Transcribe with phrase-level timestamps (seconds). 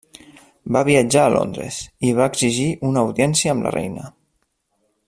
[0.77, 1.77] Va viatjar a Londres,
[2.09, 4.11] i va exigir una audiència amb la reina.